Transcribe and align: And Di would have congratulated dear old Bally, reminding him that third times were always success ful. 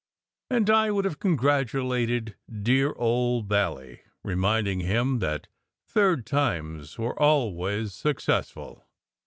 And 0.49 0.65
Di 0.65 0.89
would 0.89 1.05
have 1.05 1.19
congratulated 1.19 2.35
dear 2.51 2.91
old 2.95 3.47
Bally, 3.47 3.99
reminding 4.23 4.79
him 4.79 5.19
that 5.19 5.47
third 5.85 6.25
times 6.25 6.97
were 6.97 7.13
always 7.21 7.93
success 7.93 8.49
ful. 8.49 8.83